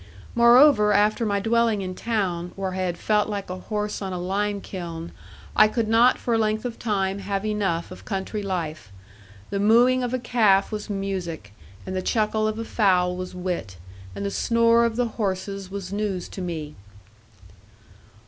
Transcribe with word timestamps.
Moreover, 0.33 0.93
after 0.93 1.27
my 1.27 1.39
dwelling 1.39 1.83
in 1.83 1.93
town, 1.93 2.53
where 2.55 2.73
I 2.73 2.77
had 2.77 2.97
felt 2.97 3.29
like 3.29 3.51
a 3.51 3.59
horse 3.59 4.01
on 4.01 4.11
a 4.11 4.17
lime 4.17 4.59
kiln, 4.59 5.11
I 5.55 5.67
could 5.67 5.87
not 5.87 6.17
for 6.17 6.33
a 6.33 6.39
length 6.39 6.65
of 6.65 6.79
time 6.79 7.19
have 7.19 7.45
enough 7.45 7.91
of 7.91 8.03
country 8.03 8.41
life. 8.41 8.91
The 9.51 9.59
mooing 9.59 10.01
of 10.01 10.11
a 10.11 10.17
calf 10.17 10.71
was 10.71 10.89
music, 10.89 11.53
and 11.85 11.95
the 11.95 12.01
chuckle 12.01 12.47
of 12.47 12.57
a 12.57 12.65
fowl 12.65 13.15
was 13.15 13.35
wit, 13.35 13.77
and 14.15 14.25
the 14.25 14.31
snore 14.31 14.85
of 14.85 14.95
the 14.95 15.05
horses 15.05 15.69
was 15.69 15.93
news 15.93 16.27
to 16.29 16.41
me. 16.41 16.73